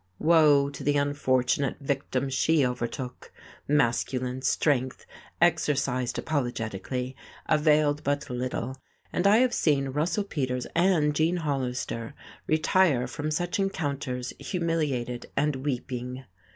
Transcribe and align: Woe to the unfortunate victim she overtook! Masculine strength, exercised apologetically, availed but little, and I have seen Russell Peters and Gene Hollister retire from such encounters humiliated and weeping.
Woe 0.17 0.71
to 0.71 0.83
the 0.83 0.97
unfortunate 0.97 1.77
victim 1.79 2.27
she 2.27 2.65
overtook! 2.65 3.31
Masculine 3.67 4.41
strength, 4.41 5.05
exercised 5.39 6.17
apologetically, 6.17 7.15
availed 7.45 8.03
but 8.03 8.27
little, 8.27 8.81
and 9.13 9.27
I 9.27 9.37
have 9.37 9.53
seen 9.53 9.89
Russell 9.89 10.23
Peters 10.23 10.65
and 10.75 11.13
Gene 11.15 11.37
Hollister 11.37 12.15
retire 12.47 13.05
from 13.05 13.29
such 13.29 13.59
encounters 13.59 14.33
humiliated 14.39 15.27
and 15.37 15.57
weeping. 15.57 16.25